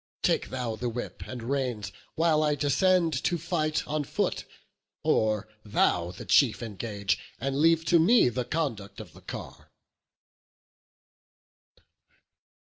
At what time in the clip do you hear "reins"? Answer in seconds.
1.43-1.91